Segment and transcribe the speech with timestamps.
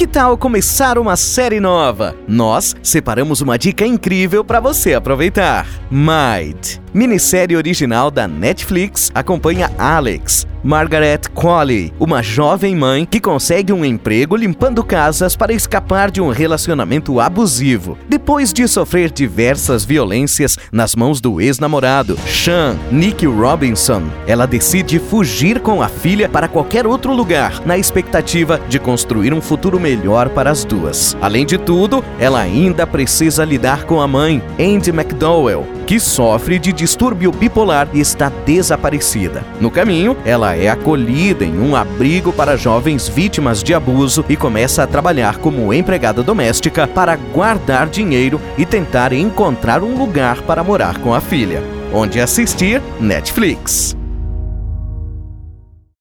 [0.00, 2.16] Que tal começar uma série nova?
[2.26, 5.66] Nós separamos uma dica incrível para você aproveitar.
[5.90, 6.80] Might.
[6.92, 14.34] Minissérie original da Netflix acompanha Alex, Margaret Qualley, uma jovem mãe que consegue um emprego
[14.34, 17.96] limpando casas para escapar de um relacionamento abusivo.
[18.08, 25.60] Depois de sofrer diversas violências nas mãos do ex-namorado, Sean Nick Robinson, ela decide fugir
[25.60, 30.50] com a filha para qualquer outro lugar, na expectativa de construir um futuro melhor para
[30.50, 31.16] as duas.
[31.22, 36.72] Além de tudo, ela ainda precisa lidar com a mãe, Andy McDowell, que sofre de
[36.72, 39.44] distúrbio bipolar e está desaparecida.
[39.60, 44.84] No caminho, ela é acolhida em um abrigo para jovens vítimas de abuso e começa
[44.84, 50.96] a trabalhar como empregada doméstica para guardar dinheiro e tentar encontrar um lugar para morar
[50.98, 51.60] com a filha.
[51.92, 53.99] Onde assistir Netflix.